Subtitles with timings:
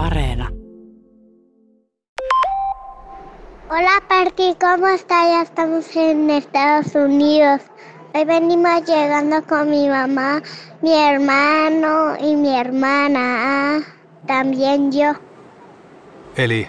[0.00, 0.50] Areena.
[3.68, 5.28] Hola Party, ¿cómo está?
[5.28, 7.60] Ya estamos en Estados Unidos.
[8.14, 10.42] Hoy venimos llegando con mi mamá,
[10.82, 13.82] mi hermano y mi hermana.
[14.26, 15.14] También yo.
[16.36, 16.68] Eli,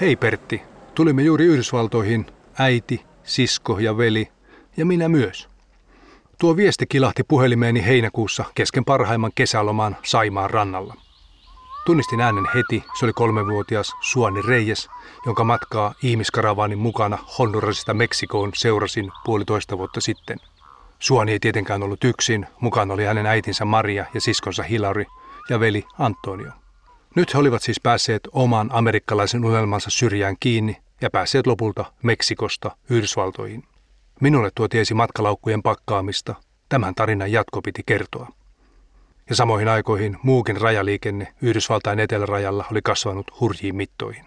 [0.00, 0.62] hei Pertti,
[0.94, 2.26] tulimme juuri Yhdysvaltoihin,
[2.58, 4.28] äiti, sisko ja veli,
[4.76, 5.48] ja minä myös.
[6.38, 10.94] Tuo viesti kilahti puhelimeeni heinäkuussa kesken parhaimman kesälomaan Saimaan rannalla.
[11.86, 14.88] Tunnistin äänen heti, se oli kolmenvuotias Suoni Reyes,
[15.26, 20.38] jonka matkaa ihmiskaravaanin mukana Hondurasista Meksikoon seurasin puolitoista vuotta sitten.
[20.98, 25.04] Suoni ei tietenkään ollut yksin, mukana oli hänen äitinsä Maria ja siskonsa Hilary
[25.48, 26.52] ja veli Antonio.
[27.14, 33.64] Nyt he olivat siis päässeet oman amerikkalaisen unelmansa syrjään kiinni ja päässeet lopulta Meksikosta Yhdysvaltoihin.
[34.20, 36.34] Minulle tuo tiesi matkalaukkujen pakkaamista.
[36.68, 38.28] Tämän tarinan jatko piti kertoa.
[39.32, 44.24] Ja samoihin aikoihin muukin rajaliikenne Yhdysvaltain etelärajalla oli kasvanut hurjiin mittoihin.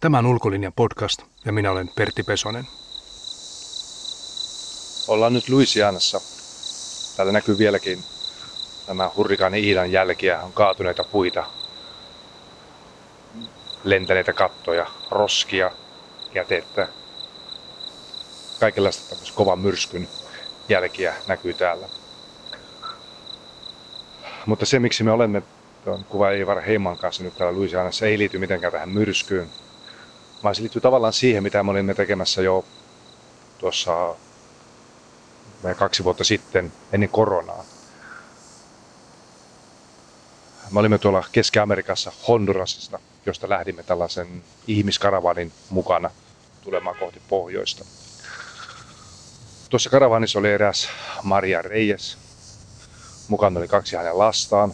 [0.00, 2.66] Tämä on Ulkolinjan podcast ja minä olen Pertti Pesonen.
[5.08, 6.20] Ollaan nyt Louisianassa.
[7.16, 7.98] Täällä näkyy vieläkin
[8.86, 10.42] tämä hurrikaani Iidan jälkiä.
[10.42, 11.44] On kaatuneita puita,
[13.84, 15.70] lentäneitä kattoja, roskia,
[16.34, 16.88] jätettä.
[18.60, 20.08] Kaikenlaista tämmöistä kovan myrskyn
[20.68, 21.97] jälkiä näkyy täällä.
[24.48, 25.42] Mutta se, miksi me olemme
[25.84, 29.48] tuon kuva Ivar Heiman kanssa nyt täällä Louisianassa, ei liity mitenkään tähän myrskyyn,
[30.44, 32.64] vaan se liittyy tavallaan siihen, mitä me olimme tekemässä jo
[33.58, 34.14] tuossa
[35.76, 37.64] kaksi vuotta sitten ennen koronaa.
[40.70, 46.10] Me olimme tuolla Keski-Amerikassa Hondurasista, josta lähdimme tällaisen ihmiskaravanin mukana
[46.60, 47.84] tulemaan kohti pohjoista.
[49.70, 50.88] Tuossa karavanissa oli eräs
[51.22, 52.27] Maria Reyes.
[53.28, 54.72] Mukana oli kaksi hänen lastaan.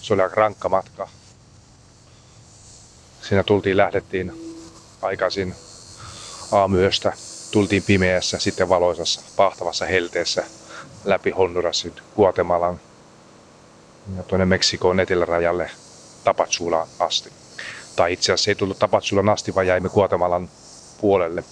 [0.00, 1.08] Se oli aika rankka matka.
[3.22, 4.32] Siinä tultiin, lähdettiin
[5.02, 5.54] aikaisin
[6.52, 7.12] aamuyöstä.
[7.50, 10.44] Tultiin pimeässä, sitten valoisassa, pahtavassa helteessä
[11.04, 12.80] läpi Hondurasin, Guatemalan
[14.16, 15.70] ja tuonne Meksikoon etelärajalle
[16.24, 17.32] Tapatsulaan asti.
[17.96, 20.48] Tai itse asiassa ei tullut Tapatsulan asti, vaan jäimme Guatemalan
[21.00, 21.44] puolelle,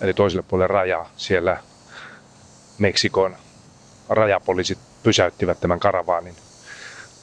[0.00, 1.10] eli toiselle puolelle rajaa.
[1.16, 1.62] Siellä
[2.78, 3.36] Meksikon
[4.08, 6.34] rajapoliisit pysäyttivät tämän karavaanin.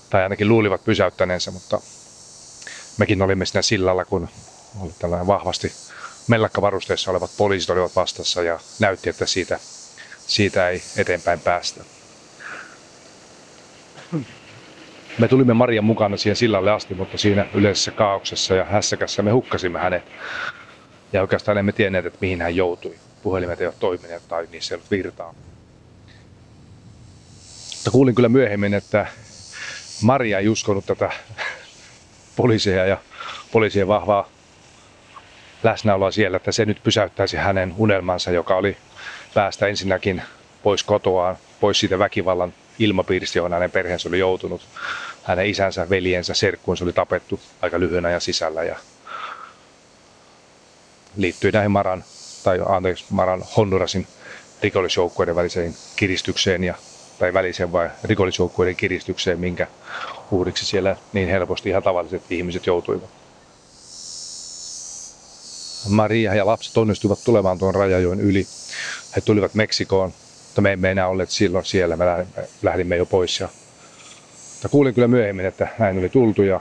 [0.09, 1.81] Tai ainakin luulivat pysäyttäneensä, mutta
[2.97, 4.29] mekin olimme siinä sillalla, kun
[4.81, 5.71] oli tällainen vahvasti
[6.27, 9.59] mellakkavarusteessa olevat poliisit olivat vastassa ja näytti, että siitä,
[10.27, 11.83] siitä ei eteenpäin päästä.
[15.19, 19.79] Me tulimme Marian mukana siihen sillalle asti, mutta siinä yleisessä kaauksessa ja hässäkässä me hukkasimme
[19.79, 20.03] hänet.
[21.13, 22.95] Ja oikeastaan emme tienneet, että mihin hän joutui.
[23.23, 25.35] Puhelimet eivät toimineet tai niissä ei ollut virtaa.
[27.87, 29.07] Mutta kuulin kyllä myöhemmin, että
[30.01, 31.09] Maria ei uskonut tätä
[32.35, 32.97] poliisia ja
[33.51, 34.29] poliisien vahvaa
[35.63, 38.77] läsnäoloa siellä, että se nyt pysäyttäisi hänen unelmansa, joka oli
[39.33, 40.21] päästä ensinnäkin
[40.63, 44.61] pois kotoaan, pois siitä väkivallan ilmapiiristä, johon hänen perheensä oli joutunut.
[45.23, 48.75] Hänen isänsä, veljensä, serkkuunsa oli tapettu aika lyhyen ajan sisällä ja
[51.17, 52.03] liittyi näihin Maran,
[52.43, 54.07] tai anteeksi, Maran Hondurasin
[54.63, 56.75] rikollisjoukkueiden väliseen kiristykseen ja,
[57.19, 59.67] tai väliseen vai rikollisjoukkueiden kiristykseen, minkä
[60.31, 63.09] uhriksi siellä niin helposti ihan tavalliset ihmiset joutuivat.
[65.89, 68.45] Maria ja lapset onnistuivat tulemaan tuon rajajoen yli.
[69.15, 70.13] He tulivat Meksikoon,
[70.47, 71.97] mutta me emme enää olleet silloin siellä.
[71.97, 72.05] Me
[72.63, 73.39] lähdimme jo pois.
[73.39, 73.49] Ja...
[74.53, 76.59] Mutta kuulin kyllä myöhemmin, että näin oli tultu ja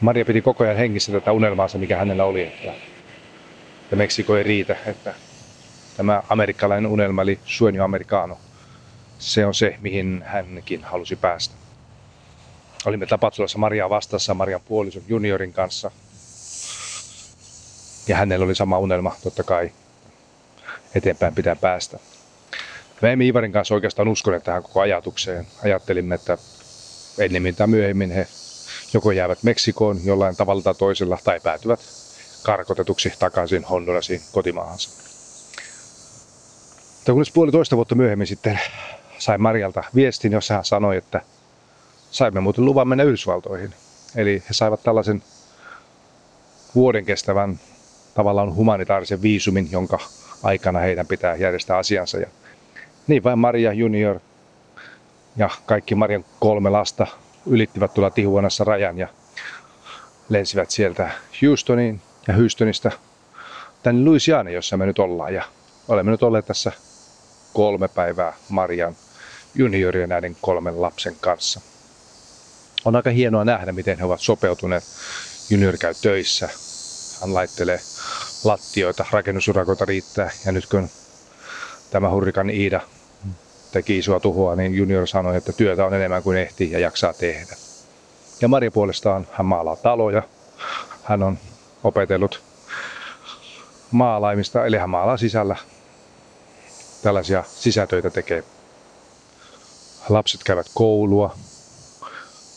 [0.00, 2.72] Maria piti koko ajan hengissä tätä unelmaansa, mikä hänellä oli, että,
[3.82, 5.14] että Meksiko ei riitä, että
[5.96, 8.38] tämä amerikkalainen unelma eli sueño americano,
[9.18, 11.54] se on se, mihin hänkin halusi päästä.
[12.86, 15.90] Olimme Tapatsulassa Mariaa vastassa Marian puolison juniorin kanssa.
[18.08, 19.72] Ja hänellä oli sama unelma, totta kai.
[20.94, 21.98] Eteenpäin pitää päästä.
[23.02, 25.46] Me emme Ivarin kanssa oikeastaan uskoneet tähän koko ajatukseen.
[25.64, 26.38] Ajattelimme, että
[27.18, 28.26] ennemmin tai myöhemmin he
[28.92, 31.80] joko jäävät Meksikoon jollain tavalla tai toisella tai päätyvät
[32.42, 34.90] karkotetuksi takaisin Hondurasiin kotimaahansa.
[36.96, 38.60] Mutta kunnes puolitoista vuotta myöhemmin sitten
[39.26, 41.20] sain Marialta viestin, jossa hän sanoi, että
[42.10, 43.74] saimme muuten luvan mennä Yhdysvaltoihin.
[44.16, 45.22] Eli he saivat tällaisen
[46.74, 47.60] vuoden kestävän
[48.14, 49.98] tavallaan humanitaarisen viisumin, jonka
[50.42, 52.18] aikana heidän pitää järjestää asiansa.
[52.18, 52.26] Ja
[53.06, 54.20] niin vain Maria Junior
[55.36, 57.06] ja kaikki Marian kolme lasta
[57.46, 59.08] ylittivät tuolla Tihuanassa rajan ja
[60.28, 61.10] lensivät sieltä
[61.42, 62.90] Houstoniin ja Houstonista
[63.82, 65.34] tänne Louisiana, jossa me nyt ollaan.
[65.34, 65.44] Ja
[65.88, 66.72] olemme nyt olleet tässä
[67.52, 68.96] kolme päivää Marian
[69.58, 71.60] juniorien näiden kolmen lapsen kanssa.
[72.84, 74.84] on aika hienoa nähdä, miten he ovat sopeutuneet.
[75.50, 76.48] Junior käy töissä,
[77.20, 77.80] hän laittelee
[78.44, 80.30] lattioita, rakennusurakoita riittää.
[80.46, 80.88] Ja nyt kun
[81.90, 82.80] tämä hurrikan Iida
[83.72, 87.56] teki isoa tuhoa, niin Junior sanoi, että työtä on enemmän kuin ehtii ja jaksaa tehdä.
[88.40, 90.22] Ja Maria puolestaan hän maalaa taloja.
[91.02, 91.38] Hän on
[91.84, 92.42] opetellut
[93.90, 95.56] maalaimista, eli hän maalaa sisällä.
[97.02, 98.44] Tällaisia sisätöitä tekee.
[100.08, 101.34] Lapset käyvät koulua.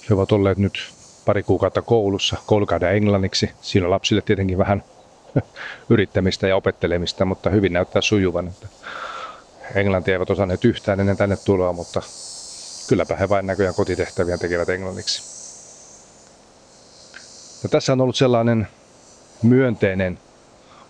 [0.10, 0.94] He ovat olleet nyt
[1.26, 2.38] pari kuukautta koulussa.
[2.46, 3.52] Koulu englanniksi.
[3.62, 4.84] Siinä on lapsille tietenkin vähän
[5.90, 8.48] yrittämistä ja opettelemista, mutta hyvin näyttää sujuvan.
[8.48, 8.68] Että
[9.76, 12.02] englantia eivät osanneet yhtään ennen tänne tuloa, mutta
[12.90, 15.24] kylläpä he vain näköjään kotitehtäviä tekevät englanniksi.
[17.64, 18.68] Ja tässä on ollut sellainen
[19.44, 20.20] myönteinen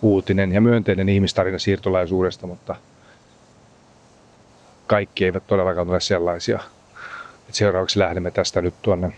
[0.02, 2.76] uutinen ja myönteinen ihmistarina siirtolaisuudesta, mutta
[4.90, 6.60] kaikki eivät todellakaan ole sellaisia.
[7.48, 9.12] Et seuraavaksi lähdemme tästä nyt tuonne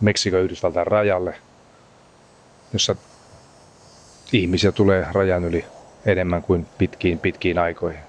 [0.00, 1.34] Meksikon Yhdysvaltain rajalle,
[2.72, 2.96] jossa
[4.32, 5.64] ihmisiä tulee rajan yli
[6.06, 8.00] enemmän kuin pitkiin pitkiin aikoihin.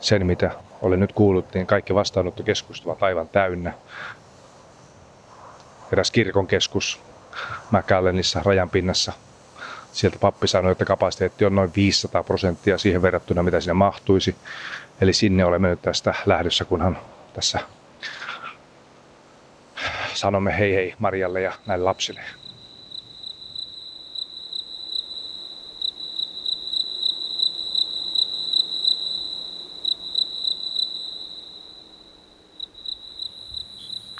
[0.00, 0.50] Sen mitä
[0.82, 3.72] olen nyt kuullut, niin kaikki vastaanottokeskukset ovat aivan täynnä.
[5.92, 7.00] Eräs kirkon keskus
[7.70, 9.12] McAllenissa rajan pinnassa.
[9.92, 14.36] Sieltä pappi sanoi, että kapasiteetti on noin 500 prosenttia siihen verrattuna, mitä sinne mahtuisi.
[15.00, 16.98] Eli sinne olemme nyt tästä lähdössä, kunhan
[17.32, 17.60] tässä
[20.14, 22.20] sanomme hei hei Marialle ja näille lapsille.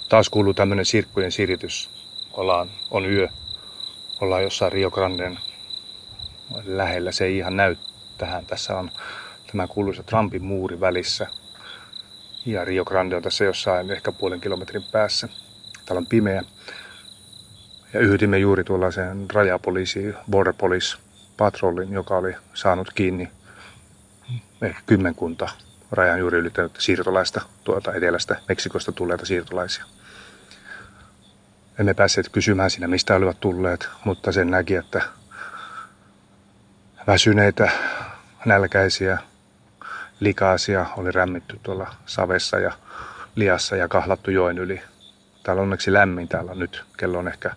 [0.09, 1.91] Taas kuuluu tämmöinen sirkkujen siritys.
[2.33, 3.29] Ollaan, on yö.
[4.21, 5.39] Ollaan jossain Rio Granden
[6.65, 7.13] lähellä.
[7.13, 7.77] Se ei ihan näy
[8.19, 8.47] tähän.
[8.47, 8.91] Tässä on
[9.51, 11.27] tämä kuuluisa Trumpin muuri välissä.
[12.47, 15.29] Ja Rio Grande on tässä jossain ehkä puolen kilometrin päässä.
[15.87, 16.43] Täällä on pimeä.
[17.93, 20.97] Ja yhdimme juuri tuollaiseen rajapoliisi, border police
[21.37, 23.29] patrollin, joka oli saanut kiinni
[24.63, 25.49] ehkä kymmenkunta
[25.93, 29.85] rajan juuri ylittänyt siirtolaista tuolta etelästä Meksikosta tulleita siirtolaisia.
[31.79, 35.03] Emme päässeet kysymään siinä, mistä olivat tulleet, mutta sen näki, että
[37.07, 37.71] väsyneitä,
[38.45, 39.19] nälkäisiä,
[40.21, 42.73] likaisia oli rämmitty tuolla savessa ja
[43.35, 44.83] liassa ja kahlattu joen yli.
[45.43, 47.51] Täällä on onneksi lämmin, täällä on nyt, kello on ehkä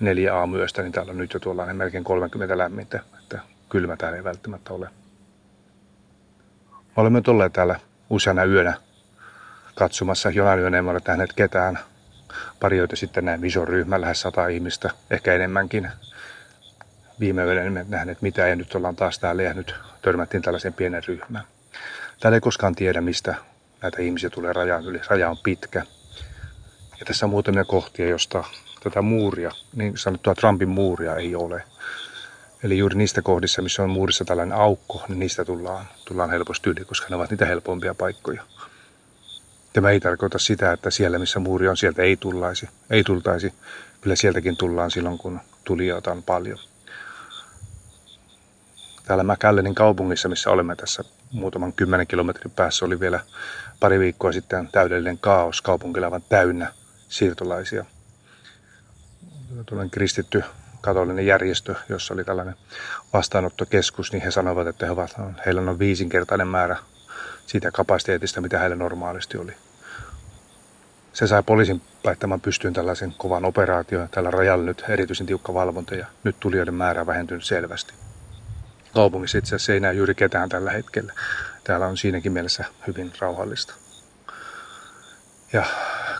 [0.00, 3.38] neljä aamuyöstä, niin täällä on nyt jo tuollainen melkein 30 lämmintä, että
[3.68, 4.88] kylmä täällä ei välttämättä ole.
[6.70, 7.80] Me olemme olleet täällä
[8.10, 8.74] useana yönä
[9.74, 10.30] katsomassa.
[10.30, 11.78] Jonain yönä emme ole nähneet ketään.
[12.60, 15.90] Pari sitten näin ison ryhmän, lähes sata ihmistä, ehkä enemmänkin.
[17.20, 21.04] Viime yönä emme nähneet mitään ja nyt ollaan taas täällä ja nyt törmättiin tällaisen pienen
[21.04, 21.44] ryhmään.
[22.20, 23.34] Täällä ei koskaan tiedä, mistä
[23.82, 25.00] näitä ihmisiä tulee rajan yli.
[25.08, 25.82] Raja on pitkä.
[27.00, 28.44] Ja tässä on muutamia kohtia, josta
[28.82, 31.62] tätä muuria, niin sanottua Trumpin muuria ei ole.
[32.62, 36.84] Eli juuri niistä kohdissa, missä on muurissa tällainen aukko, niin niistä tullaan, tullaan helposti yli,
[36.84, 38.42] koska ne ovat niitä helpompia paikkoja.
[39.72, 42.68] Tämä ei tarkoita sitä, että siellä missä muuri on, sieltä ei tullaisi.
[42.90, 43.54] Ei tultaisi.
[44.00, 46.58] Kyllä sieltäkin tullaan silloin, kun tulijoita on paljon.
[49.04, 53.20] Täällä McAllenin kaupungissa, missä olemme tässä muutaman kymmenen kilometrin päässä, oli vielä
[53.80, 55.62] pari viikkoa sitten täydellinen kaos.
[55.62, 56.72] Kaupunki aivan täynnä
[57.08, 57.84] siirtolaisia.
[59.66, 60.44] Tuollainen kristitty
[60.80, 62.54] katolinen järjestö, jossa oli tällainen
[63.12, 66.76] vastaanottokeskus, niin he sanoivat, että he ovat, heillä on viisinkertainen määrä
[67.46, 69.52] siitä kapasiteetista, mitä heillä normaalisti oli.
[71.12, 74.08] Se sai poliisin päättämään pystyyn tällaisen kovan operaation.
[74.08, 77.94] Tällä rajalla nyt erityisen tiukka valvonta ja nyt tulijoiden määrä vähentynyt selvästi.
[78.94, 81.12] Kaupungissa itse asiassa ei näe juuri ketään tällä hetkellä.
[81.64, 83.74] Täällä on siinäkin mielessä hyvin rauhallista.
[85.52, 85.64] Ja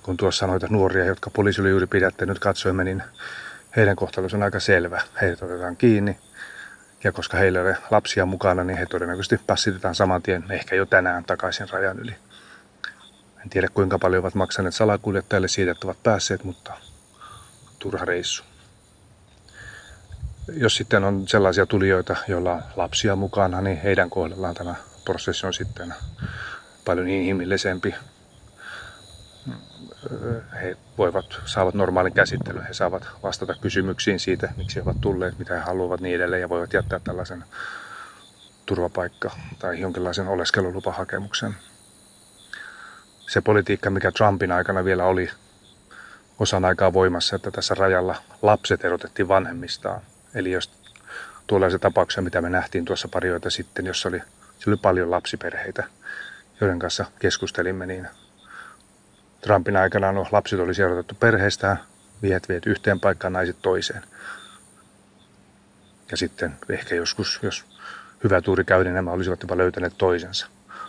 [0.03, 3.03] kun tuossa sanoita nuoria, jotka poliisi oli juuri pidättänyt, katsoimme, niin
[3.77, 5.03] heidän kohtalonsa on aika selvä.
[5.21, 6.19] Heidät otetaan kiinni
[7.05, 10.87] ja koska heillä ei ole lapsia mukana, niin he todennäköisesti passitetaan saman tien, ehkä jo
[10.87, 12.15] tänään takaisin rajan yli.
[13.43, 16.73] En tiedä kuinka paljon ovat maksaneet salakuljettajille siitä, että ovat päässeet, mutta
[17.79, 18.45] turha reissu.
[20.53, 24.75] Jos sitten on sellaisia tulijoita, joilla on lapsia mukana, niin heidän kohdallaan tämä
[25.05, 25.95] prosessi on sitten
[26.85, 27.95] paljon inhimillisempi
[30.63, 32.67] he voivat, saavat normaalin käsittelyn.
[32.67, 36.49] He saavat vastata kysymyksiin siitä, miksi he ovat tulleet, mitä he haluavat niin edelleen ja
[36.49, 37.45] voivat jättää tällaisen
[38.67, 41.55] turvapaikka- tai jonkinlaisen oleskelulupahakemuksen.
[43.29, 45.31] Se politiikka, mikä Trumpin aikana vielä oli
[46.39, 50.01] osan aikaa voimassa, että tässä rajalla lapset erotettiin vanhemmistaan.
[50.35, 50.71] Eli jos
[51.47, 54.23] tuollaisia tapauksia, mitä me nähtiin tuossa pari sitten, jossa oli,
[54.67, 55.85] oli paljon lapsiperheitä,
[56.61, 58.09] joiden kanssa keskustelimme, niin
[59.41, 61.81] Trumpin aikana no, lapset oli sijoitettu perheestään,
[62.23, 64.03] miehet viet yhteen paikkaan, naiset toiseen.
[66.11, 67.65] Ja sitten ehkä joskus, jos
[68.25, 70.47] hyvä tuuri käy, niin nämä olisivat jopa löytäneet toisensa.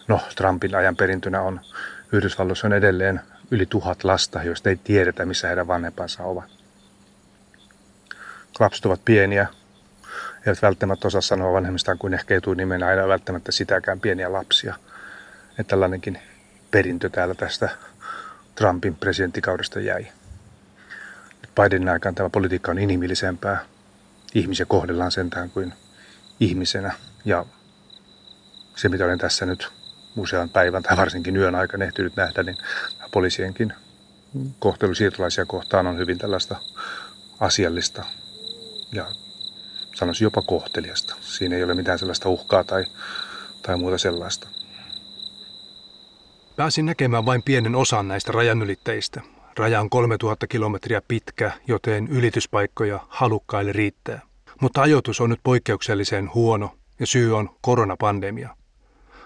[0.08, 1.60] No, Trumpin ajan perintönä on
[2.12, 3.22] Yhdysvalloissa on edelleen
[3.52, 6.64] yli tuhat lasta, joista ei tiedetä, missä heidän vanhempansa ovat.
[8.59, 9.47] Lapset ovat pieniä,
[10.45, 14.75] eivät välttämättä osaa sanoa vanhemmistaan kuin ehkä etunimenä, aina välttämättä sitäkään pieniä lapsia.
[15.50, 16.19] Että tällainenkin
[16.71, 17.69] perintö täällä tästä
[18.55, 20.07] Trumpin presidenttikaudesta jäi.
[21.55, 23.65] Bidenin aikaan tämä politiikka on inhimillisempää.
[24.33, 25.74] Ihmisiä kohdellaan sentään kuin
[26.39, 26.93] ihmisenä.
[27.25, 27.45] Ja
[28.75, 29.71] se, mitä olen tässä nyt
[30.17, 32.57] usean päivän tai varsinkin yön aikana ehtinyt nähdä, niin
[33.12, 33.74] poliisienkin
[34.59, 36.55] kohtelu siirtolaisia kohtaan on hyvin tällaista
[37.39, 38.05] asiallista
[38.92, 39.06] ja
[39.96, 41.15] sanoisin jopa kohteliasta.
[41.22, 42.86] Siinä ei ole mitään sellaista uhkaa tai,
[43.62, 44.48] tai muuta sellaista.
[46.56, 49.22] Pääsin näkemään vain pienen osan näistä rajanylittäjistä.
[49.58, 54.22] Raja on 3000 kilometriä pitkä, joten ylityspaikkoja halukkaille riittää.
[54.62, 58.56] Mutta ajoitus on nyt poikkeuksellisen huono ja syy on koronapandemia.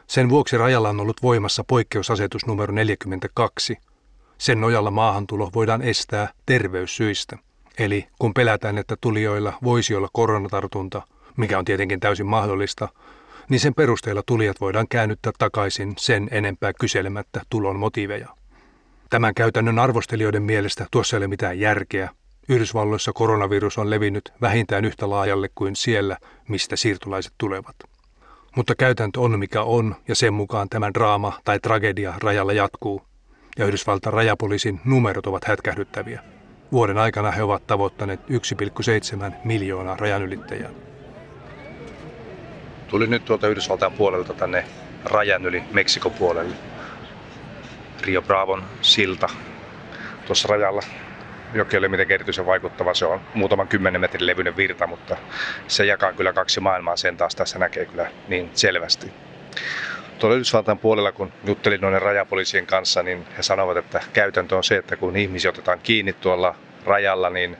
[0.07, 3.77] Sen vuoksi rajalla on ollut voimassa poikkeusasetus numero 42.
[4.37, 7.37] Sen nojalla maahantulo voidaan estää terveyssyistä.
[7.79, 11.01] Eli kun pelätään, että tulijoilla voisi olla koronatartunta,
[11.37, 12.87] mikä on tietenkin täysin mahdollista,
[13.49, 18.27] niin sen perusteella tulijat voidaan käännyttää takaisin sen enempää kyselemättä tulon motiiveja.
[19.09, 22.09] Tämän käytännön arvostelijoiden mielestä tuossa ei ole mitään järkeä.
[22.49, 26.17] Yhdysvalloissa koronavirus on levinnyt vähintään yhtä laajalle kuin siellä,
[26.47, 27.75] mistä siirtolaiset tulevat.
[28.55, 33.01] Mutta käytäntö on mikä on, ja sen mukaan tämä draama tai tragedia rajalla jatkuu,
[33.57, 36.38] ja Yhdysvaltain rajapoliisin numerot ovat hätkähdyttäviä.
[36.71, 40.69] Vuoden aikana he ovat tavoittaneet 1,7 miljoonaa rajanylittäjää.
[42.87, 44.65] Tuli nyt tuolta Yhdysvaltain puolelta tänne
[45.05, 46.55] rajan yli Meksikon puolelle.
[48.01, 49.29] Rio Bravon silta
[50.25, 50.81] tuossa rajalla.
[51.53, 52.93] Joki oli miten erityisen vaikuttava.
[52.93, 55.17] Se on muutaman kymmenen metrin levyinen virta, mutta
[55.67, 56.97] se jakaa kyllä kaksi maailmaa.
[56.97, 59.13] Sen taas tässä näkee kyllä niin selvästi.
[60.19, 64.77] Tuolla Yhdysvaltain puolella, kun juttelin noiden rajapoliisien kanssa, niin he sanovat, että käytäntö on se,
[64.77, 67.57] että kun ihmisiä otetaan kiinni tuolla rajalla, niin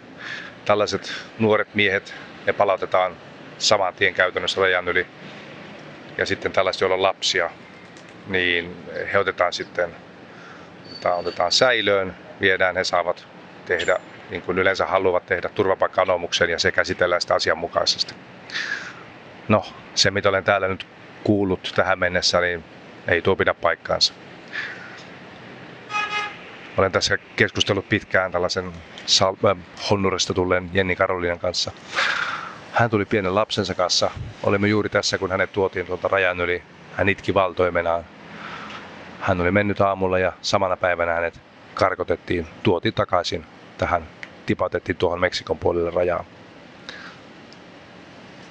[0.66, 2.13] tällaiset nuoret miehet,
[2.46, 3.18] ne palautetaan
[3.58, 5.08] saman tien käytännössä rajan yli.
[6.18, 7.50] Ja sitten tällaiset, joilla on lapsia,
[8.28, 8.75] niin
[9.13, 9.96] he otetaan sitten
[10.92, 13.28] otetaan, otetaan säilöön, viedään, he saavat
[13.66, 13.98] tehdä
[14.30, 16.06] niin kuin yleensä haluavat tehdä turvapaikka
[16.50, 18.13] ja se käsitellään sitä asianmukaisesti.
[19.48, 20.88] No, se mitä olen täällä nyt
[21.23, 22.63] kuullut tähän mennessä, niin
[23.07, 24.13] ei tuo pidä paikkaansa.
[26.77, 29.57] Olen tässä keskustellut pitkään tällaisen äh,
[29.89, 31.71] Honnurista tulleen Jenni Karolinan kanssa.
[32.71, 34.11] Hän tuli pienen lapsensa kanssa.
[34.43, 36.63] Olimme juuri tässä, kun hänet tuotiin tuolta rajan yli.
[36.95, 38.03] Hän itki valtoimenaan.
[39.19, 41.41] Hän oli mennyt aamulla ja samana päivänä hänet
[41.73, 43.45] karkotettiin, tuotiin takaisin
[43.77, 44.07] tähän,
[44.45, 46.23] tipatettiin tuohon Meksikon puolelle rajaa.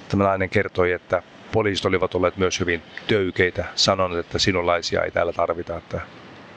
[0.09, 1.23] Tämä nainen kertoi, että
[1.53, 6.01] poliisit olivat olleet myös hyvin töykeitä, sanoneet, että sinunlaisia ei täällä tarvita, että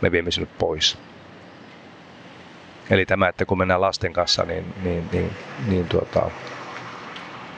[0.01, 0.97] me viemme sinut pois.
[2.89, 5.31] Eli tämä, että kun mennään lasten kanssa, niin, niin, niin,
[5.67, 6.31] niin tuota,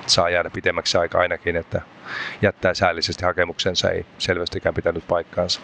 [0.08, 1.82] saa jäädä pitemmäksi aika ainakin, että
[2.42, 5.62] jättää säällisesti hakemuksensa ei selvästikään pitänyt paikkaansa.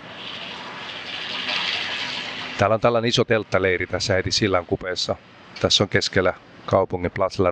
[2.58, 5.16] Täällä on tällainen iso telttaleiri tässä heti sillan kupeessa.
[5.62, 6.34] Tässä on keskellä
[6.66, 7.44] kaupungin Plaza,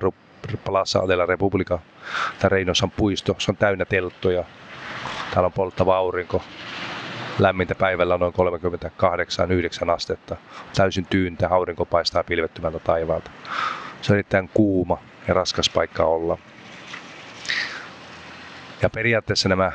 [0.65, 1.79] Plaza de la Republica,
[2.39, 3.35] tämä Reinosan puisto.
[3.37, 4.43] Se on täynnä telttoja.
[5.33, 6.43] Täällä on polttava aurinko.
[7.39, 8.33] Lämmintä päivällä noin
[9.85, 10.35] 38-9 astetta.
[10.75, 13.31] Täysin tyyntä, aurinko paistaa pilvettömältä taivaalta.
[14.01, 16.37] Se on erittäin kuuma ja raskas paikka olla.
[18.81, 19.71] Ja periaatteessa nämä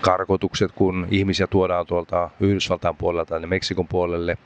[0.00, 4.38] karkotukset, kun ihmisiä tuodaan tuolta Yhdysvaltain puolelta tänne Meksikon puolelle,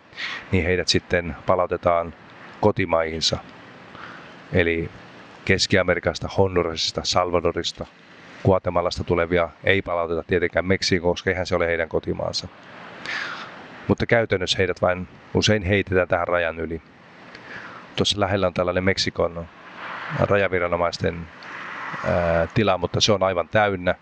[0.53, 2.15] niin heidät sitten palautetaan
[2.61, 3.39] kotimaihinsa.
[4.53, 4.91] Eli
[5.45, 7.87] Keski-Amerikasta, Hondurasista, Salvadorista,
[8.45, 12.49] Guatemalasta tulevia ei palauteta tietenkään Meksikoon, koska eihän se ole heidän kotimaansa.
[13.89, 16.83] Mutta käytännössä heidät vain usein heitetään tähän rajan yli.
[17.97, 19.47] Tuossa lähellä on tällainen Meksikon
[20.21, 21.27] rajaviranomaisten
[22.05, 23.95] ää, tila, mutta se on aivan täynnä.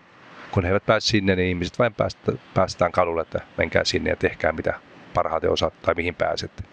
[0.51, 4.15] Kun he eivät pääse sinne, niin ihmiset vain päästä, päästetään kadulle, että menkää sinne ja
[4.15, 4.73] tehkää mitä
[5.13, 6.63] parhaiten osaat tai mihin pääsette.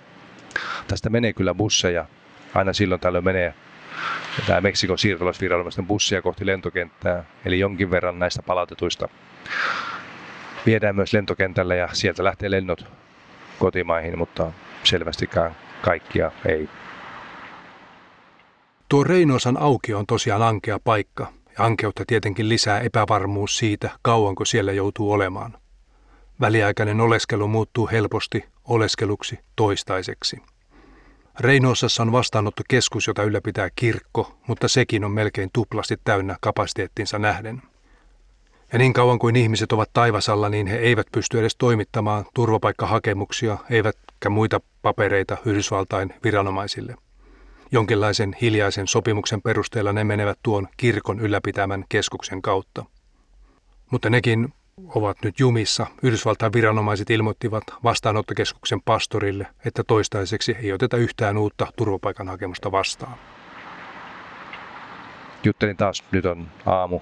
[0.89, 2.07] Tästä menee kyllä busseja.
[2.55, 3.55] Aina silloin tällöin menee
[4.47, 7.25] tämä Meksikon siirtolaisviranomaisten bussia kohti lentokenttää.
[7.45, 9.09] Eli jonkin verran näistä palautetuista
[10.67, 12.85] viedään myös lentokentälle ja sieltä lähtee lennot
[13.59, 14.53] kotimaihin, mutta
[14.85, 16.69] selvästikään kaikkia ei.
[18.89, 24.73] Tuo Reinosan auki on tosiaan ankea paikka, ja ankeutta tietenkin lisää epävarmuus siitä, kauanko siellä
[24.73, 25.59] joutuu olemaan.
[26.41, 30.43] Väliaikainen oleskelu muuttuu helposti oleskeluksi toistaiseksi.
[31.41, 37.63] Reinoossassa on vastaanottokeskus, jota ylläpitää kirkko, mutta sekin on melkein tuplasti täynnä kapasiteettinsa nähden.
[38.73, 44.29] Ja niin kauan kuin ihmiset ovat taivasalla, niin he eivät pysty edes toimittamaan turvapaikkahakemuksia, eivätkä
[44.31, 46.95] muita papereita Yhdysvaltain viranomaisille.
[47.73, 52.85] Jonkinlaisen hiljaisen sopimuksen perusteella ne menevät tuon kirkon ylläpitämän keskuksen kautta.
[53.91, 54.53] Mutta nekin
[54.89, 55.87] ovat nyt jumissa.
[56.03, 63.15] Yhdysvaltain viranomaiset ilmoittivat vastaanottokeskuksen pastorille, että toistaiseksi ei oteta yhtään uutta turvapaikanhakemusta vastaan.
[65.45, 67.01] Juttelin taas, nyt on aamu,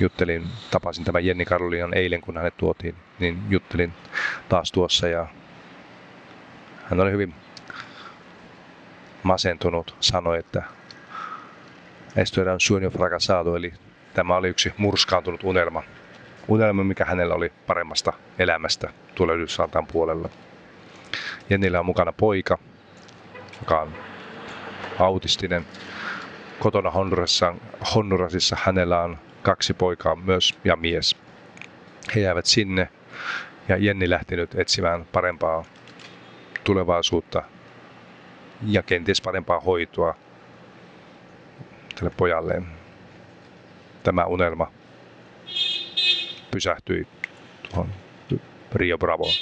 [0.00, 3.92] juttelin, tapasin tämän Jenni Karolinan eilen, kun hänet tuotiin, niin juttelin
[4.48, 5.26] taas tuossa ja
[6.84, 7.34] hän oli hyvin
[9.22, 10.62] masentunut, sanoi, että
[12.16, 12.56] esto era
[12.92, 13.72] fracasado, eli
[14.14, 15.82] tämä oli yksi murskaantunut unelma,
[16.48, 20.28] unelma, mikä hänellä oli paremmasta elämästä tuolla Yhdysvaltain puolella.
[21.50, 22.58] Jennillä on mukana poika,
[23.60, 23.92] joka on
[24.98, 25.66] autistinen.
[26.58, 27.54] Kotona Hondurasissa,
[27.94, 31.16] Hondurasissa hänellä on kaksi poikaa myös ja mies.
[32.14, 32.88] He jäävät sinne
[33.68, 35.64] ja Jenni lähti nyt etsimään parempaa
[36.64, 37.42] tulevaisuutta
[38.66, 40.14] ja kenties parempaa hoitoa
[41.94, 42.66] tälle pojalleen.
[44.02, 44.70] Tämä unelma
[46.52, 47.06] pysähtyi
[47.70, 47.88] tuohon
[48.72, 49.32] Rio Bravoon.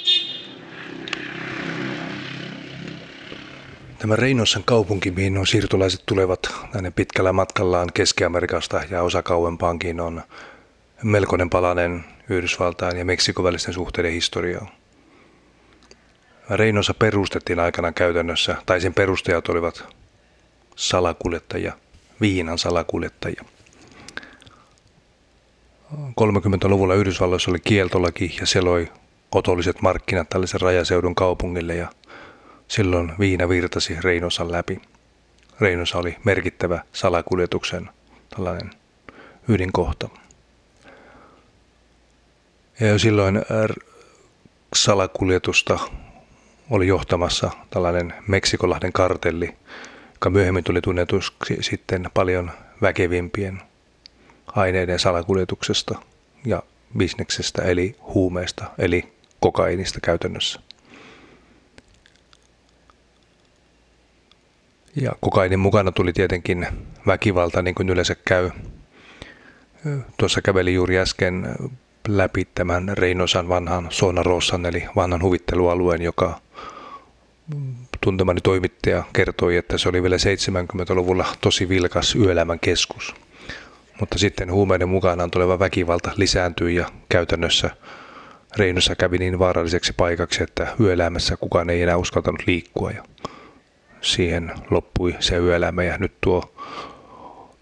[3.97, 6.39] Tämä Reynosan kaupunki, mihin on siirtolaiset tulevat
[6.71, 10.21] tänne pitkällä matkallaan Keski-Amerikasta ja osa kauempaankin, on
[11.03, 14.75] melkoinen palanen Yhdysvaltain ja Meksikon välisten suhteiden historiaa.
[16.49, 19.83] Reinosa perustettiin aikana käytännössä, tai sen perustajat olivat
[20.75, 21.73] salakuljettajia,
[22.21, 23.43] viinan salakuljettajia.
[25.93, 28.87] 30-luvulla Yhdysvalloissa oli kieltolaki ja se loi
[29.31, 31.87] otolliset markkinat tällaisen rajaseudun kaupungille ja
[32.67, 34.81] silloin viina virtasi Reinosan läpi.
[35.61, 37.89] Reinosa oli merkittävä salakuljetuksen
[38.35, 38.71] tällainen
[39.47, 40.09] ydinkohta.
[42.79, 43.43] Ja jo silloin äh,
[44.75, 45.79] salakuljetusta
[46.69, 49.55] oli johtamassa tällainen Meksikolahden kartelli,
[50.13, 52.51] joka myöhemmin tuli tunnetuksi sitten paljon
[52.81, 53.61] väkevimpien
[54.55, 55.99] aineiden salakuljetuksesta
[56.45, 56.63] ja
[56.97, 60.59] bisneksestä eli huumeesta eli kokainista käytännössä.
[64.95, 66.67] Ja kokainin mukana tuli tietenkin
[67.07, 68.49] väkivalta, niin kuin yleensä käy.
[70.17, 71.55] Tuossa käveli juuri äsken
[72.07, 76.39] läpi tämän Reinosan vanhan Sona Rossan, eli vanhan huvittelualueen, joka
[78.01, 83.15] tuntemani toimittaja kertoi, että se oli vielä 70-luvulla tosi vilkas yöelämän keskus.
[83.99, 87.69] Mutta sitten huumeiden mukanaan tuleva väkivalta lisääntyi ja käytännössä
[88.57, 92.91] Reinossa kävi niin vaaralliseksi paikaksi, että yöelämässä kukaan ei enää uskaltanut liikkua.
[92.91, 93.03] Ja
[94.01, 96.53] siihen loppui se yöelämä ja nyt tuo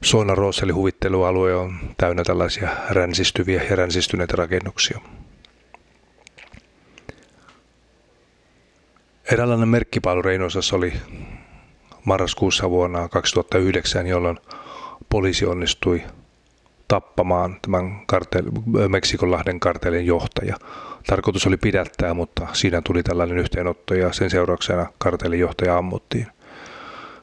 [0.03, 4.99] Sona Rooseli huvittelualue on täynnä tällaisia ränsistyviä ja ränsistyneitä rakennuksia.
[9.31, 10.93] Eräänlainen merkkipaalu Reinosassa oli
[12.05, 14.39] marraskuussa vuonna 2009, jolloin
[15.09, 16.03] poliisi onnistui
[16.89, 18.45] tappamaan tämän kartel,
[18.87, 20.55] Meksikonlahden kartelin johtaja.
[21.07, 26.27] Tarkoitus oli pidättää, mutta siinä tuli tällainen yhteenotto ja sen seurauksena kartelin johtaja ammuttiin.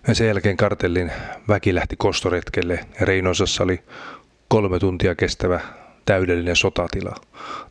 [0.09, 1.13] Ja sen jälkeen kartellin
[1.49, 3.81] väki lähti kostoretkelle ja Reinosassa oli
[4.49, 5.61] kolme tuntia kestävä
[6.05, 7.15] täydellinen sotatila.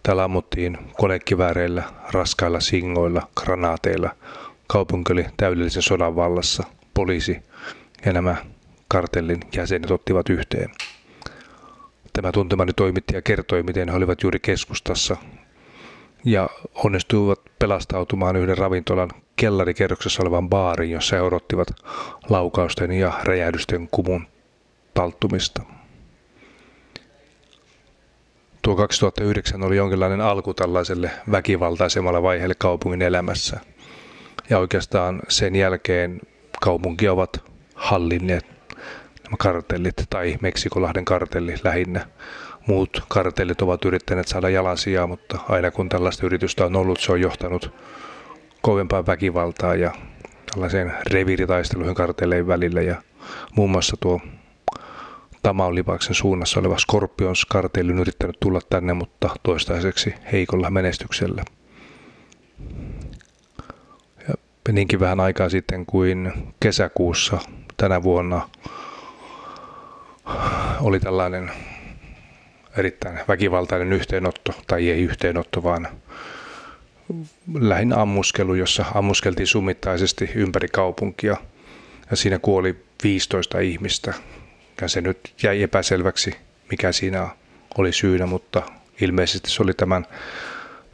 [0.03, 4.15] Täällä ammuttiin konekivääreillä, raskailla singoilla, granaateilla.
[4.67, 6.63] Kaupunki oli täydellisen sodan vallassa.
[6.93, 7.43] Poliisi
[8.05, 8.35] ja nämä
[8.87, 10.71] kartellin jäsenet ottivat yhteen.
[12.15, 15.17] Tämä tuntemani toimittaja kertoi, miten he olivat juuri keskustassa
[16.25, 21.67] ja onnistuivat pelastautumaan yhden ravintolan kellarikerroksessa olevan baarin, jossa he odottivat
[22.29, 24.27] laukausten ja räjähdysten kumun
[24.93, 25.61] talttumista.
[28.61, 33.59] Tuo 2009 oli jonkinlainen alku tällaiselle väkivaltaisemmalle vaiheelle kaupungin elämässä.
[34.49, 36.21] Ja oikeastaan sen jälkeen
[36.61, 37.43] kaupunki ovat
[37.75, 38.54] hallinneet
[39.25, 42.05] nämä kartellit tai Meksikolahden kartelli lähinnä.
[42.67, 47.21] Muut kartellit ovat yrittäneet saada jalansijaa, mutta aina kun tällaista yritystä on ollut, se on
[47.21, 47.73] johtanut
[48.61, 49.91] kovempaa väkivaltaa ja
[50.51, 52.81] tällaiseen reviiritaisteluihin kartellein välillä.
[52.81, 53.01] Ja
[53.55, 54.21] muun muassa tuo
[55.41, 61.43] Tamaulipaksen suunnassa oleva Scorpions-kartelli on yrittänyt tulla tänne, mutta toistaiseksi heikolla menestyksellä.
[64.27, 64.33] Ja
[64.71, 67.37] niinkin vähän aikaa sitten kuin kesäkuussa
[67.77, 68.49] tänä vuonna
[70.81, 71.51] oli tällainen
[72.77, 75.87] erittäin väkivaltainen yhteenotto, tai ei yhteenotto, vaan
[77.53, 81.37] lähinnä ammuskelu, jossa ammuskeltiin summittaisesti ympäri kaupunkia.
[82.11, 84.13] Ja siinä kuoli 15 ihmistä.
[84.81, 86.35] Ja se nyt jäi epäselväksi,
[86.71, 87.29] mikä siinä
[87.77, 88.61] oli syynä, mutta
[89.01, 90.05] ilmeisesti se oli tämän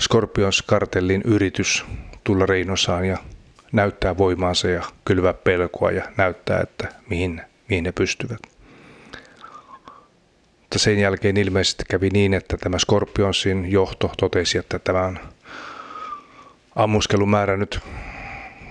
[0.01, 1.85] Scorpions-kartellin yritys
[2.23, 3.17] tulla Reinosaan ja
[3.71, 8.50] näyttää voimaansa ja kylvää pelkoa ja näyttää, että mihin, mihin ne pystyvät.
[10.71, 15.19] Mutta sen jälkeen ilmeisesti kävi niin, että tämä Scorpionsin johto totesi, että tämän
[16.75, 17.79] ammuskelun nyt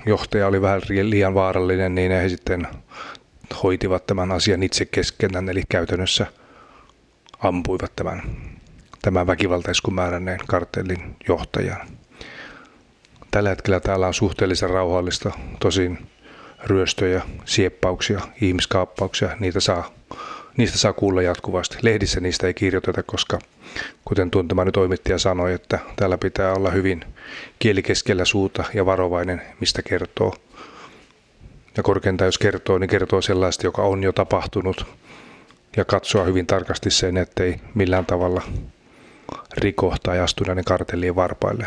[0.06, 2.68] johtaja oli vähän liian vaarallinen, niin he sitten
[3.62, 6.26] hoitivat tämän asian itse keskenään, eli käytännössä
[7.38, 8.22] ampuivat tämän,
[9.02, 11.88] tämän väkivaltaiskun määränneen kartellin johtajan.
[13.30, 15.98] Tällä hetkellä täällä on suhteellisen rauhallista, tosin
[16.64, 19.90] ryöstöjä, sieppauksia, ihmiskaappauksia, niitä saa,
[20.56, 21.78] niistä saa kuulla jatkuvasti.
[21.82, 23.38] Lehdissä niistä ei kirjoiteta, koska
[24.04, 27.04] kuten tuntemani toimittaja sanoi, että täällä pitää olla hyvin
[27.58, 30.34] kieli keskellä suuta ja varovainen, mistä kertoo.
[31.76, 34.86] Ja korkeinta jos kertoo, niin kertoo sellaista, joka on jo tapahtunut
[35.76, 38.42] ja katsoa hyvin tarkasti sen, ettei millään tavalla
[39.56, 41.66] riko tai astu näiden kartellien varpaille.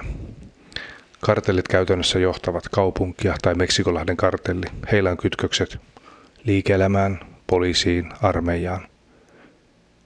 [1.20, 4.66] Kartellit käytännössä johtavat kaupunkia tai Meksikolahden kartelli.
[4.92, 5.78] Heillä on kytkökset
[6.44, 8.88] liike-elämään, poliisiin, armeijaan.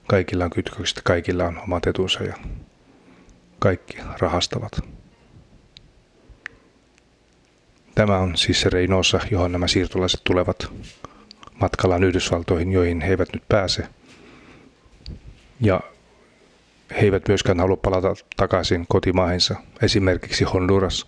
[0.06, 2.34] Kaikilla on kytkökset, kaikilla on omat etunsa ja
[3.58, 4.80] kaikki rahastavat.
[7.94, 10.72] Tämä on siis se Reinosa, johon nämä siirtolaiset tulevat
[11.60, 13.88] matkallaan Yhdysvaltoihin, joihin he eivät nyt pääse.
[15.60, 15.80] Ja
[16.90, 21.06] he eivät myöskään halua palata takaisin kotimaihinsa, esimerkiksi Honduras,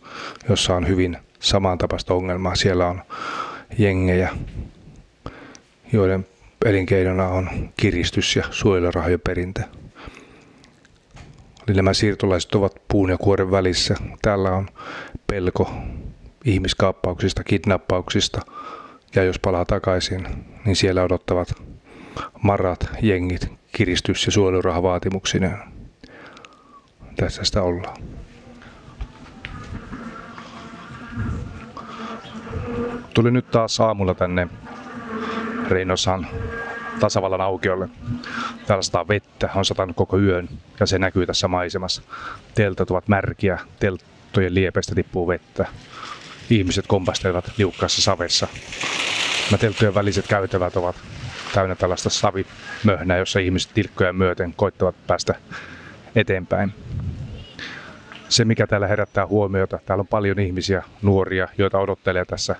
[0.48, 2.54] jossa on hyvin samantapaista ongelmaa.
[2.54, 3.02] Siellä on
[3.78, 4.36] jengejä,
[5.92, 6.26] joiden
[6.64, 9.62] elinkeinona on kiristys ja suojelurahojen perintö.
[11.68, 13.94] Eli nämä siirtolaiset ovat puun ja kuoren välissä.
[14.22, 14.68] Täällä on
[15.26, 15.72] pelko
[16.44, 18.40] ihmiskaappauksista, kidnappauksista
[19.14, 20.26] ja jos palaa takaisin,
[20.64, 21.62] niin siellä odottavat
[22.42, 25.58] marat, jengit, kiristys- ja suojelurahavaatimuksineen.
[27.16, 27.96] Tässä sitä ollaan.
[33.14, 34.48] Tuli nyt taas aamulla tänne
[35.70, 36.26] Reinosan
[37.00, 37.88] tasavallan aukiolle.
[38.66, 40.48] Täällä sataa vettä, on satanut koko yön
[40.80, 42.02] ja se näkyy tässä maisemassa.
[42.54, 45.66] Teltat ovat märkiä, telttojen liepeistä tippuu vettä.
[46.50, 48.48] Ihmiset kompastelevat liukkaassa savessa.
[49.50, 50.96] Nämä telttojen väliset käytävät ovat
[51.54, 55.34] täynnä tällaista savimöhnää, jossa ihmiset tilkkoja myöten koittavat päästä
[56.14, 56.74] eteenpäin.
[58.28, 62.56] Se, mikä täällä herättää huomiota, täällä on paljon ihmisiä, nuoria, joita odottelee tässä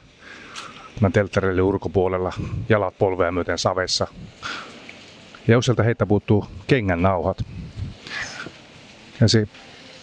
[1.01, 2.33] tämän telttareille ulkopuolella,
[2.69, 4.07] jalat polvea myöten savessa.
[5.49, 7.45] Ja useilta heitä puuttuu kengän nauhat.
[9.21, 9.49] Ja se,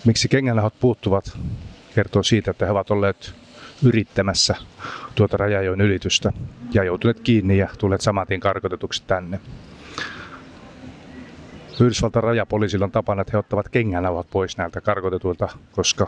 [0.06, 1.38] miksi kengän nauhat puuttuvat,
[1.96, 3.34] kertoo siitä, että he ovat olleet
[3.84, 4.56] yrittämässä
[5.16, 6.34] tuota rajajoen ylitystä
[6.74, 9.40] ja joutuneet kiinni ja tulleet samatin karkotetuksi tänne.
[11.80, 16.08] Yhdysvaltain rajapoliisilla on tapana, että he ottavat kengänauhat pois näiltä karkotetuilta, koska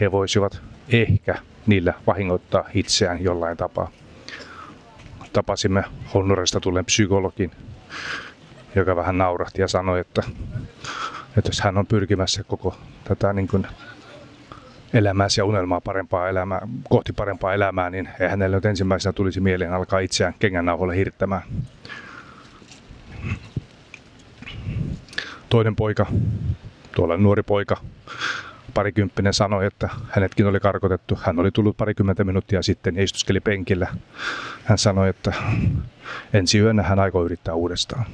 [0.00, 1.34] he voisivat ehkä
[1.70, 3.90] niillä vahingoittaa itseään jollain tapaa.
[5.32, 7.50] Tapasimme Honnuresta tulleen psykologin,
[8.74, 10.22] joka vähän naurahti ja sanoi, että,
[11.38, 13.66] että jos hän on pyrkimässä koko tätä niin kuin
[14.92, 19.72] elämääsi ja unelmaa parempaa elämää, kohti parempaa elämää, niin ei hänelle nyt ensimmäisenä tulisi mieleen
[19.72, 21.42] alkaa itseään kengännauholle hirttämään.
[25.48, 26.06] Toinen poika,
[26.94, 27.76] tuolla nuori poika,
[28.72, 31.18] parikymppinen sanoi, että hänetkin oli karkotettu.
[31.22, 33.88] Hän oli tullut parikymmentä minuuttia sitten ja istuskeli penkillä.
[34.64, 35.32] Hän sanoi, että
[36.32, 38.04] ensi yönä hän aikoo yrittää uudestaan.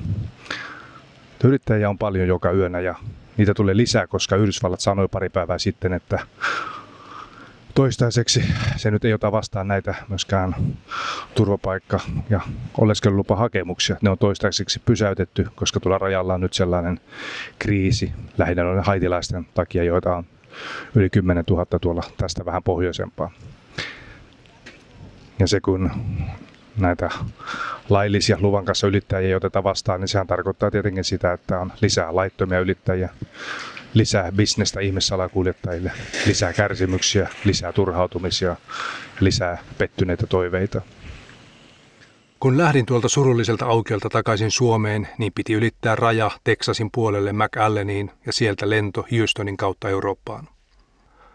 [1.45, 2.95] Yrittäjiä on paljon joka yönä ja
[3.37, 6.19] niitä tulee lisää, koska Yhdysvallat sanoi pari päivää sitten, että
[7.75, 8.45] toistaiseksi
[8.77, 10.55] se nyt ei ota vastaan näitä myöskään
[11.35, 12.41] turvapaikka- ja
[12.79, 13.97] oleskelulupahakemuksia.
[14.03, 17.01] Ne on toistaiseksi pysäytetty, koska tuolla rajalla on nyt sellainen
[17.59, 20.25] kriisi lähinnä noiden haitilaisten takia, joita on
[20.95, 23.31] yli 10 000 tuolla tästä vähän pohjoisempaa.
[25.39, 25.91] Ja se kun
[26.77, 27.11] näitä
[27.89, 32.17] laillisia luvan kanssa ylittäjiä ei oteta vastaan, niin sehän tarkoittaa tietenkin sitä, että on lisää
[32.17, 33.09] laittomia ylittäjiä,
[33.95, 35.93] lisää bisnestä ihmissalakuljettajille,
[36.27, 38.57] lisää kärsimyksiä, lisää turhautumisia,
[39.21, 40.83] lisää pettyneitä toiveita.
[42.47, 48.33] Kun lähdin tuolta surulliselta aukiolta takaisin Suomeen, niin piti ylittää raja Texasin puolelle McAlleniin ja
[48.33, 50.49] sieltä lento Houstonin kautta Eurooppaan.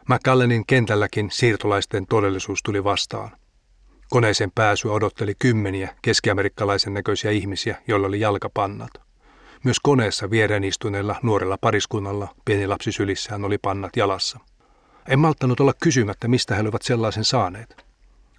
[0.10, 3.32] McAllenin kentälläkin siirtolaisten todellisuus tuli vastaan.
[4.10, 8.92] Koneeseen pääsyä odotteli kymmeniä keskiamerikkalaisen näköisiä ihmisiä, joilla oli jalkapannat.
[9.64, 14.40] Myös koneessa viereen istuneella nuorella pariskunnalla pieni lapsi sylissään oli pannat jalassa.
[15.08, 17.91] En malttanut olla kysymättä, mistä he olivat sellaisen saaneet.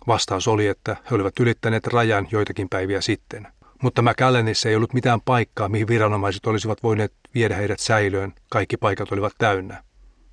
[0.06, 3.48] Vastaus oli, että he olivat ylittäneet rajan joitakin päiviä sitten.
[3.82, 8.32] Mutta McAllenissa ei ollut mitään paikkaa, mihin viranomaiset olisivat voineet viedä heidät säilöön.
[8.50, 9.82] Kaikki paikat olivat täynnä.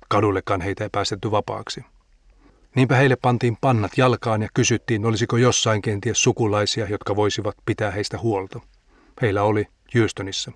[0.08, 1.84] Kadullekaan heitä ei päästetty vapaaksi.
[2.74, 8.18] Niinpä heille pantiin pannat jalkaan ja kysyttiin, olisiko jossain kenties sukulaisia, jotka voisivat pitää heistä
[8.18, 8.60] huolta.
[9.22, 9.66] Heillä oli
[9.98, 10.52] Houstonissa.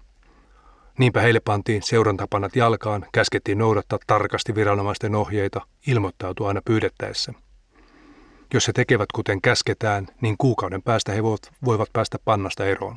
[0.99, 7.33] Niinpä heille pantiin seurantapannat jalkaan, käskettiin noudattaa tarkasti viranomaisten ohjeita, ilmoittautua aina pyydettäessä.
[8.55, 11.23] Jos he tekevät kuten käsketään, niin kuukauden päästä he
[11.65, 12.97] voivat, päästä pannasta eroon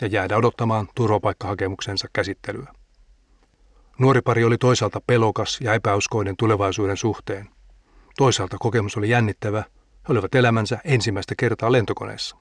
[0.00, 2.72] ja jäädä odottamaan turvapaikkahakemuksensa käsittelyä.
[3.98, 7.48] Nuori pari oli toisaalta pelokas ja epäuskoinen tulevaisuuden suhteen.
[8.16, 9.64] Toisaalta kokemus oli jännittävä.
[10.08, 12.36] He olivat elämänsä ensimmäistä kertaa lentokoneessa.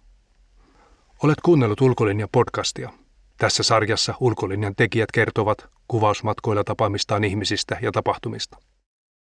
[1.23, 2.91] Olet kuunnellut Ulkolinjan podcastia.
[3.37, 8.57] Tässä sarjassa Ulkolinjan tekijät kertovat kuvausmatkoilla tapaamistaan ihmisistä ja tapahtumista.